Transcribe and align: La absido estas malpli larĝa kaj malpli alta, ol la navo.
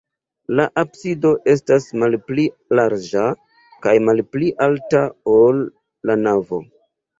La 0.59 0.63
absido 0.83 1.33
estas 1.53 1.85
malpli 2.05 2.47
larĝa 2.81 3.27
kaj 3.85 3.95
malpli 4.09 4.51
alta, 4.71 5.05
ol 5.37 5.63
la 6.11 6.21
navo. 6.27 6.65